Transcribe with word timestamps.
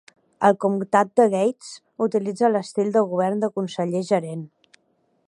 El 0.47 0.55
comtat 0.63 1.11
de 1.19 1.27
Gates 1.33 1.69
utilitza 2.07 2.51
l'estil 2.55 2.91
de 2.97 3.05
govern 3.13 3.45
de 3.45 3.51
Conseller-Gerent. 3.61 4.43